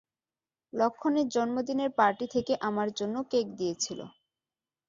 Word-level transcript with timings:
লক্ষনের 0.73 1.27
জন্মদিনের 1.27 1.91
পার্টি 1.99 2.25
থেকে 2.35 2.53
আমার 2.67 2.87
জন্য 2.99 3.15
কেক 3.31 3.47
দিয়েছিল। 3.59 3.99